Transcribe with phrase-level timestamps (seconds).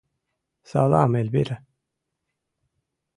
[0.69, 1.57] —Салам, Эльвира.